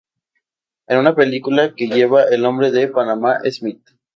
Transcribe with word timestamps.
En 0.87 1.03
la 1.03 1.13
película, 1.13 1.75
que 1.75 1.85
lleva 1.85 2.23
el 2.23 2.41
nombre 2.41 2.71
de 2.71 2.87
Panamá 2.87 3.37
Smith. 3.51 3.85